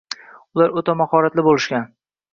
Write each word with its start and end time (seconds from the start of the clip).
Ular 0.59 0.73
o`ta 0.81 0.95
mahoratli 1.03 1.47
bo`lishgan 1.49 1.87